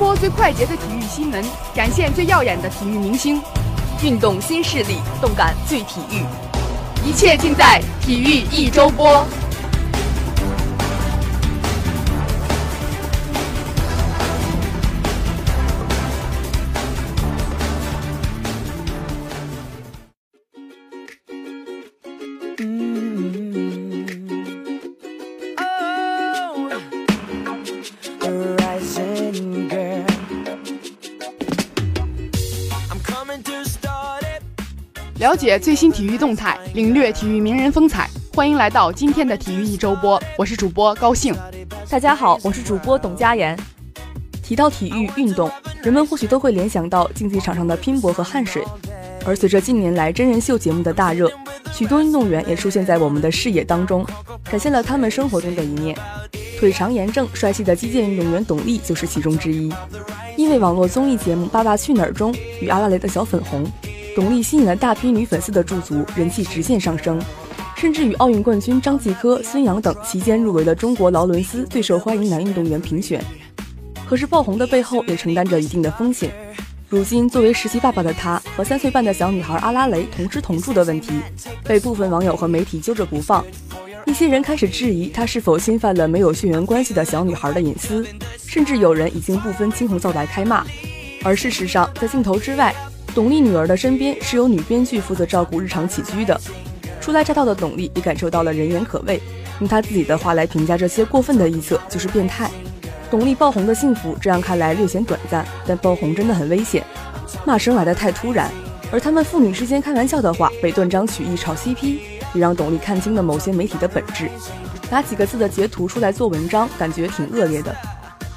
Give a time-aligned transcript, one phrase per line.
[0.00, 1.44] 播最快捷的体育新闻，
[1.74, 3.38] 展现最耀眼的体育明星，
[4.02, 6.24] 运动新势力，动感最体育，
[7.06, 9.22] 一切尽在体育一周播。
[35.20, 40.18] 了解最新体育动态，领略体育名人风采，欢迎来到今天的体育一周播。
[40.38, 41.34] 我是主播高兴。
[41.90, 43.54] 大家好，我是主播董佳妍。
[44.42, 45.50] 提到体育运动，
[45.82, 48.64] 人们或许都会联想到竞技场上的拼搏和汗水。
[49.26, 51.30] 而随着近年来真人秀节目的大热，
[51.70, 54.02] 许多运动员也出现在我们的视野当中，
[54.50, 55.94] 展现了他们生活中的一面。
[56.58, 59.70] 腿长颜正、帅气的击剑运动员董力就是其中之一。
[60.38, 63.70] 因为网络综艺节目《爸爸去哪儿》中与阿拉蕾的小粉红。
[64.14, 67.20] 董力吸引了大批女粉丝的驻足，人气直线上升，
[67.76, 73.22] 甚至与奥运冠军张继科、孙杨等期间入围了中国劳伦斯最受欢迎男运动员评选。
[74.08, 76.32] 可是爆红的背后也承担着一定的风险。
[76.88, 81.12] 如今，作为实习爸爸的他和三岁半的小女孩阿拉蕾同吃同住的问题，
[81.62, 83.44] 被部分网友和媒体揪着不放。
[84.06, 88.04] 一些人开始质疑他是否侵犯了没有血缘关系的小女孩的隐私，
[88.44, 90.66] 甚至有人已经不分青红皂白开骂。
[91.22, 92.74] 而事实上，在镜头之外。
[93.14, 96.40] 董丽女儿的身边是由女编剧负责照顾日常起居的。
[97.00, 99.20] 初来乍到的董丽也感受到了人言可畏，
[99.58, 102.50] 用她自己的话来评价这些过分的臆测就是变态。
[103.10, 106.84] 董丽爆红的幸福，这样看来略显短暂，但爆红真的很危险。
[107.44, 108.50] 骂声来得太突然，
[108.92, 111.98] 而他们父女之间开玩笑的话被断章取义炒 CP，
[112.34, 114.30] 也让董丽看清了某些媒体的本质。
[114.90, 117.74] 拿几个字的截图出来做文章，感觉挺恶劣的。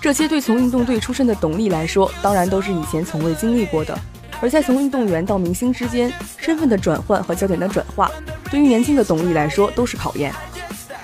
[0.00, 3.98] 这些对从运动队出身的董丽来说，当然都是以前从未经历过的。
[4.42, 8.10] 而在从运动员到明星之间，身份的转换和焦点的转化，
[8.50, 10.32] 对于年轻的董力来说都是考验。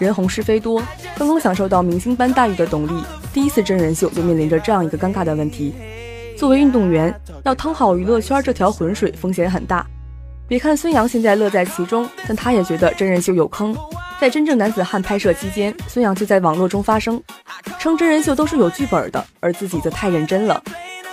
[0.00, 0.82] 人红是非多，
[1.16, 5.72] 刚刚享受到明星般待遇的董力，第一次真人秀就面临着这样一个尴尬的问题。
[6.36, 9.86] 作为运动员，要趟好娱乐圈这条浑水，风险很大。
[10.48, 13.76] 别看孙杨现在乐在其中，但他也觉得真人秀有坑。
[14.20, 17.22] 在真正男子汉拍摄期间，孙杨就在网络中发声，
[17.78, 20.60] 称真人秀都是有剧本的，而自己则太认真了。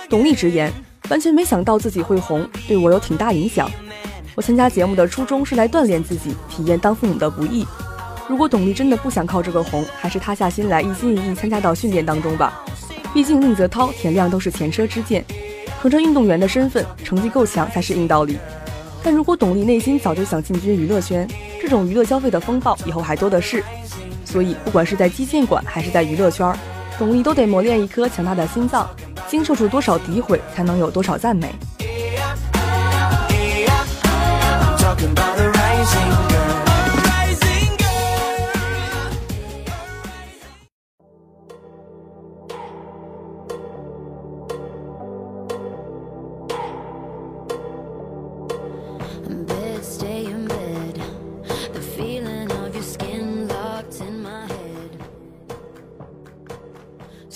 [0.08, 0.72] 董力直言。
[1.08, 3.70] 完全没想到自己会红，对我有挺大影响。
[4.34, 7.66] 我参加节目的初衷是来锻炼自己，体验当父母的不易。
[8.28, 12.64] 如果董力真的不想靠这个红，还是塌下心来一心一意参加到训练当中吧。
[13.14, 15.24] 毕竟宁泽涛、田亮都是前车之鉴，
[15.80, 18.36] 凭着运动员的身份，成绩够强才是硬道理。
[19.02, 21.26] 但如果董力内心早就想进军娱乐圈，
[21.62, 23.62] 这种娱乐消费的风暴以后还多的是。
[24.24, 26.52] 所以，不管是在击剑馆还是在娱乐圈，
[26.98, 28.86] 董力都得磨练一颗强大的心脏。
[29.28, 31.54] 经受住多少诋毁，才能有多少赞美？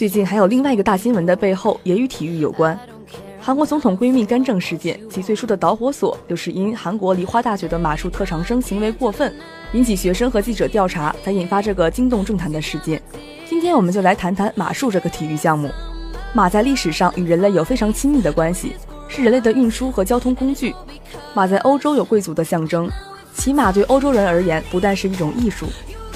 [0.00, 2.74] 最近还有另外一个大新闻的背后也与体育有关。
[3.38, 9.30] 韩国总统闺蜜干政事件，其最初的导火索就是因韩国梨花大学的马术特长生行为过分，
[9.74, 12.98] 引起学生和记者调查，才引发这个惊动政坛的事件。
[13.46, 15.68] 今天我们就来谈谈马术这个体育项目。
[16.32, 18.72] 马在历史上与人类有非常亲密的关系，
[19.06, 20.74] 是人类的运输和交通工具。
[21.34, 22.88] 马在欧洲有贵族的象征，
[23.34, 25.66] 骑马对欧洲人而言不但是一种艺术。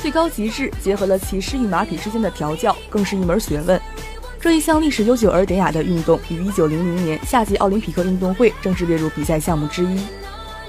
[0.04, 3.80] 最高极致结合了骑士与马匹之间的调教，更是一门学问。
[4.38, 9.98] 这一项历史悠久而典雅的运动，于1900年夏季奥林匹克运动会正式列入比赛项目之一。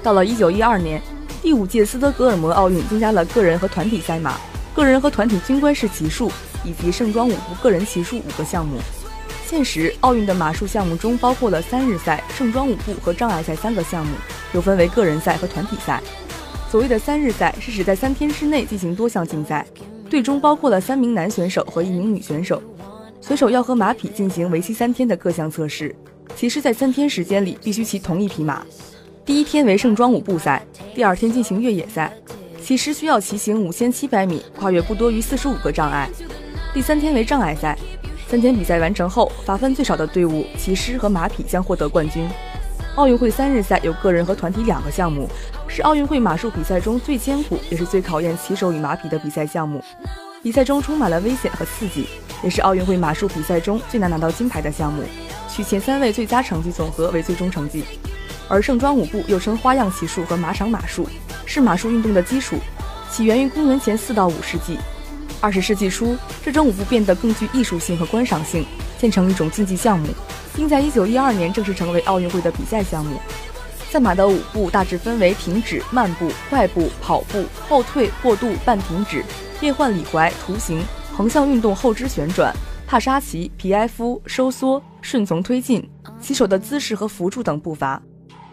[0.02, 1.02] 到了1912年，
[1.42, 4.40] 第五届斯德哥尔摩奥运增加了个人和团体赛马、
[4.74, 6.32] 个人和团体军官式骑术
[6.64, 8.78] 以及盛装舞步个人骑术五个项目。
[9.44, 14.16] 现时，奥运的马术项目中包括了三日赛、盛装舞步和障碍赛三个项目，
[14.54, 16.02] 又分为个人赛和团体赛。
[16.76, 19.66] 所谓的三日赛是指在三天之内进行多项竞赛，
[20.10, 22.62] 队中包括了三名男选手和一名女选手，
[23.18, 25.96] 选手要和马匹进行为期三天的各项测试。
[26.36, 28.62] 骑师在三天时间里必须骑同一匹马。
[29.24, 30.62] 第一天为盛装舞步赛，
[30.94, 32.12] 第二天进行越野赛，
[32.62, 36.10] 骑师需要骑行五千七百米，跨越不多于四十五个障碍。
[36.74, 37.74] 第三天为障碍赛，
[38.28, 42.28] 三天比赛完成后，罚分最少的队伍骑师和马匹将获得冠军。
[42.96, 45.28] 奥运会三日赛有个人和团体两个项目，
[45.68, 49.84] 是奥运会马术比赛中最艰苦也是最考验骑手与马匹的比赛项目。
[50.42, 52.06] 比赛中充满了危险和刺激，
[52.42, 55.02] 也是奥运会马术比赛中最难拿到金牌的项目，
[55.46, 57.84] 取前三位最佳成绩总和为最终成绩。
[58.48, 61.06] 而盛装舞步又称花样骑术和马场马术，
[61.44, 62.56] 是马术运动的基础，
[63.12, 64.78] 起源于公元前四到五世纪。
[65.42, 68.64] 二十世纪初，这种舞步变得更具艺术性和观赏性，
[68.98, 70.08] 建成一种竞技项目，
[70.54, 73.16] 并在一九一二年正式成为奥运会的比赛项目。
[73.88, 79.24] 赛马的舞步大致分为停止、慢步、快步、跑步、后退、过渡、半停止、
[79.60, 80.82] 变换里踝、图形、
[81.12, 82.52] 横向运动、后肢旋转、
[82.86, 85.88] 帕沙奇、皮埃夫、收缩、顺从推进、
[86.20, 88.02] 骑手的姿势和扶助等步伐。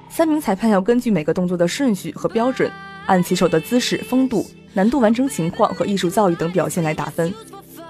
[0.08, 2.72] 三名裁判要根据每个动作的顺序和标准，
[3.08, 7.34] 按骑手的姿势、风度、难度完成情况和艺术造诣等表现来打分。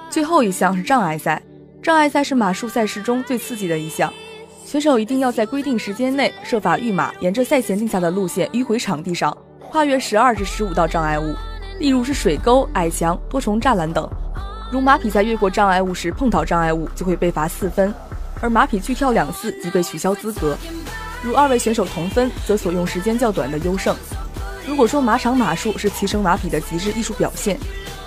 [0.09, 1.43] 最后一项是障碍赛，
[1.83, 4.11] 障碍赛是马术赛事中最刺激的一项。
[4.65, 9.37] 选手一定要在规定时间内设法御马，沿着赛前定下的路线迂回场地上，
[9.69, 11.35] 跨越十二至十五道障碍物，
[11.79, 14.09] 例如是水沟、矮墙、多重栅栏等。
[14.71, 17.91] 如马匹在越过障碍物时碰倒障碍物，就会被罚四分；
[18.39, 20.57] 而马匹拒跳两次即被取消资格。
[21.21, 23.93] 如二位选手同分，则所用时间较短的优胜。
[24.65, 27.59] 如果说马场马术是骑乘马匹的极致艺术表现，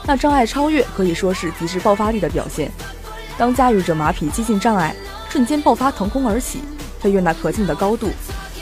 [0.06, 2.70] 那障碍超越可以说是极致爆发力的表现。
[3.38, 4.94] 当驾驭着马匹接近障碍，
[5.28, 6.60] 瞬间爆发腾空而起，
[7.00, 8.10] 飞越那可敬的高度，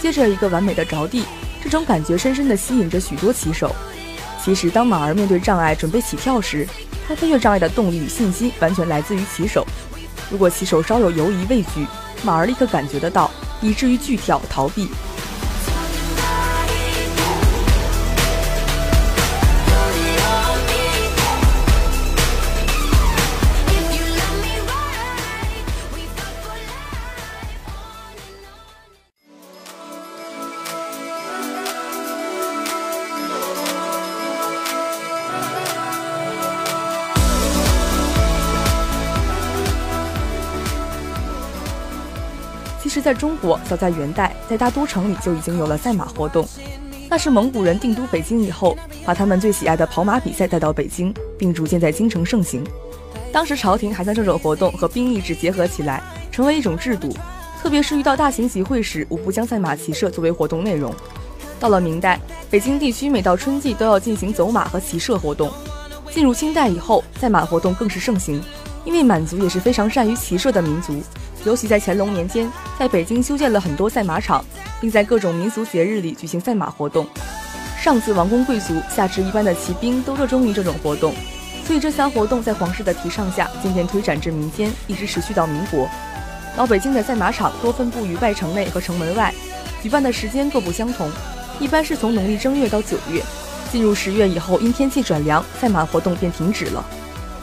[0.00, 1.24] 接着一个完美的着地，
[1.62, 3.74] 这种感觉深深地吸引着许多骑手。
[4.42, 6.66] 其实，当马儿面对障碍准备起跳时，
[7.06, 9.66] 它飞越障碍的动力与信心完全来自于骑手。
[10.30, 11.86] 如果骑手稍有犹疑畏惧，
[12.22, 13.30] 马儿立刻感觉得到。
[13.62, 14.90] 以至于拒跳逃避。
[42.94, 46.46] 是在中国，早在元代，在大都城里就已经有了赛马活动。
[47.10, 52.64] 那是蒙古人定都北京以后，把他们最喜爱的跑马比赛带到北京，并逐渐在京城盛行。
[53.32, 56.00] 当时朝廷还将这种活动和兵役制结合起来，
[56.30, 57.12] 成为一种制度。
[57.60, 60.94] 特别是遇到大型集会时，无不将赛马骑射作为活动内容。
[61.58, 65.50] 到了明代，北京地区每到春季都要进行走马和骑射活动。
[66.12, 68.40] 进入清代以后，赛马活动更是盛行，
[68.84, 71.02] 因为满族也是非常善于骑射的民族。
[71.44, 74.42] 尤其在乾隆年间，在北京修建了很多赛马场，
[74.80, 77.06] 并在各种民俗节日里举行赛马活动。
[77.82, 81.14] 上至王公贵族，下至一般的骑兵，都热衷于这种活动。
[81.66, 85.88] 所以这项活动在皇室的提倡下，渐渐推展至民间，一直持续到民国。
[86.56, 89.34] 老北京的赛马场多分布于外城内和城门外，
[89.82, 91.10] 举办的时间各不相同，
[91.60, 93.22] 一般是从农历正月到九月。
[93.70, 96.82] 进入十月以后，因天气转凉，赛马活动便停止了。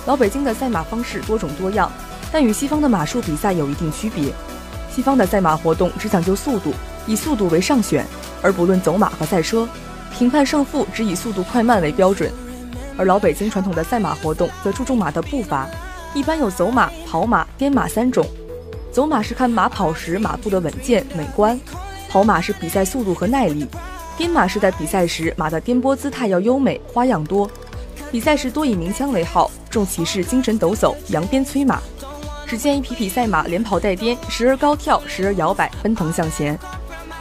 [0.07, 1.91] 老北京的赛马方式多种多样。
[2.31, 4.31] 但与西方的马术比赛有一定区别，
[4.89, 6.73] 西方的赛马活动只讲究速度，
[7.05, 8.05] 以速度为上选，
[8.41, 9.67] 而不论走马和赛车，
[10.17, 12.31] 评判胜负只以速度快慢为标准。
[12.97, 15.67] 而老北京传统的赛马活动则注重马的步伐，
[16.13, 18.25] 一般有走马、跑马、颠马三种。
[18.91, 21.59] 走马是看马跑时马步的稳健美观，
[22.09, 23.65] 跑马是比赛速度和耐力，
[24.17, 27.49] 颠马是在比赛时马的颠簸姿态要优美花样多。
[28.11, 31.81] 比赛时多以鸣枪为号，众骑士精神抖擞，扬鞭催马。
[32.51, 36.59] 只见一匹匹赛马连跑带颠，时而高跳，时而摇摆，奔腾向前。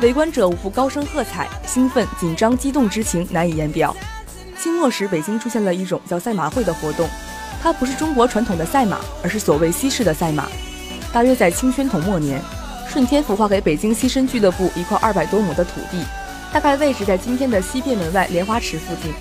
[0.01, 3.95] 围观者无不高声喝彩，兴奋、紧张、激动之情难以言表。
[4.61, 7.09] 清末时，北京出现了一种叫赛马会的活动，
[7.63, 10.49] 它不是中国传统的赛马，而是所谓西式的赛马。
[11.13, 12.43] 大约在清宣统末年，
[12.89, 16.03] 顺天府划给北京西申俱乐部一块二百多亩的土地，
[16.53, 19.13] 大概位置在今天的西便门外莲花池附近。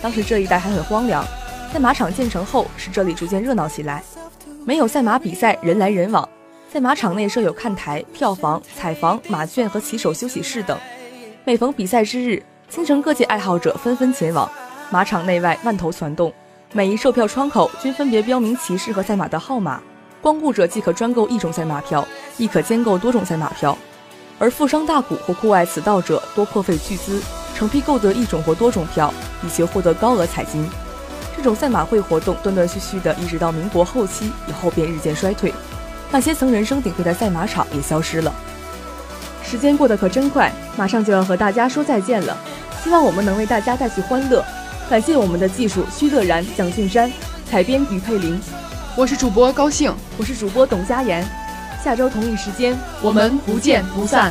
[0.00, 1.26] 当时这一带还很荒凉，
[1.72, 4.00] 赛马场建成后，使这里逐渐热闹起来。
[4.66, 6.28] 没有赛马比赛，人来人往。
[6.70, 10.78] 赛马场内设有看台、票房、彩房、马圈和骑手休息室等。
[11.44, 14.48] 每逢比赛之日，京城各界爱好者纷纷前往。
[14.90, 16.32] 马场内外万头攒动，
[16.72, 19.80] 每一售票窗口均分别标明骑士和赛马的号码。
[20.20, 23.76] 光顾者既可专购一种赛马票，亦可兼购多种赛马票。
[24.38, 27.22] 而富商大贾或酷爱此道者，多破费巨资，
[27.54, 29.12] 成批购得一种或多种票，
[29.42, 30.68] 以求获得高额彩金。
[31.40, 35.50] 这种赛马会活动断断续续的，一直到民国后期以后便日渐衰退，
[36.10, 38.30] 那些曾人声鼎沸的赛马场也消失了。
[39.42, 42.36] 时间过得可真快，马上就要和大家说再见了。
[42.84, 44.44] 希望我们能为大家带去欢乐。
[44.90, 47.10] 感谢我们的技术徐乐然、蒋俊山，
[47.50, 48.38] 采编于佩林。
[48.94, 51.26] 我是主播高兴，我是主播董佳妍。
[51.82, 54.30] 下周同一时间，我们不见不散。